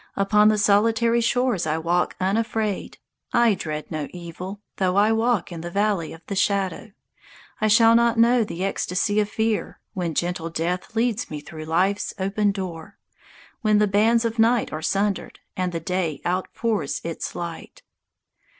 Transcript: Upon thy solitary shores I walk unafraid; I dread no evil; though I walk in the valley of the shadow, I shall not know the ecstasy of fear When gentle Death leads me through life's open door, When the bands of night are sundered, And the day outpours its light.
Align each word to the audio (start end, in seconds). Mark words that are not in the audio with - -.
Upon 0.15 0.47
thy 0.47 0.55
solitary 0.55 1.21
shores 1.21 1.67
I 1.67 1.77
walk 1.77 2.15
unafraid; 2.19 2.97
I 3.33 3.53
dread 3.53 3.91
no 3.91 4.07
evil; 4.11 4.59
though 4.77 4.95
I 4.95 5.11
walk 5.11 5.51
in 5.51 5.61
the 5.61 5.69
valley 5.69 6.11
of 6.11 6.21
the 6.25 6.35
shadow, 6.35 6.91
I 7.59 7.67
shall 7.67 7.93
not 7.93 8.17
know 8.17 8.43
the 8.43 8.63
ecstasy 8.63 9.19
of 9.19 9.29
fear 9.29 9.79
When 9.93 10.15
gentle 10.15 10.49
Death 10.49 10.95
leads 10.95 11.29
me 11.29 11.39
through 11.39 11.65
life's 11.65 12.15
open 12.17 12.51
door, 12.51 12.97
When 13.61 13.77
the 13.77 13.85
bands 13.85 14.25
of 14.25 14.39
night 14.39 14.73
are 14.73 14.81
sundered, 14.81 15.39
And 15.55 15.71
the 15.71 15.79
day 15.79 16.19
outpours 16.25 17.01
its 17.03 17.35
light. 17.35 17.83